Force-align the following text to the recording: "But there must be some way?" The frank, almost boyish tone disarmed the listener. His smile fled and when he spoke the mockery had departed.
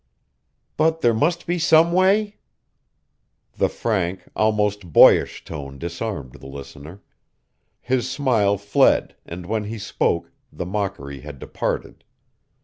"But 0.77 1.01
there 1.01 1.13
must 1.13 1.45
be 1.45 1.59
some 1.59 1.91
way?" 1.93 2.37
The 3.57 3.69
frank, 3.69 4.23
almost 4.35 4.91
boyish 4.91 5.43
tone 5.45 5.77
disarmed 5.77 6.31
the 6.31 6.47
listener. 6.47 7.03
His 7.81 8.09
smile 8.09 8.57
fled 8.57 9.15
and 9.27 9.45
when 9.45 9.65
he 9.65 9.77
spoke 9.77 10.31
the 10.51 10.65
mockery 10.65 11.19
had 11.21 11.37
departed. 11.37 12.03